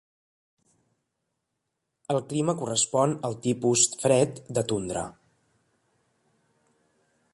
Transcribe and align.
El 2.13 2.21
clima 2.31 2.55
correspon 2.61 3.13
al 3.29 3.37
tipus 3.43 3.85
fred 4.07 4.41
de 4.59 4.65
tundra. 4.73 5.05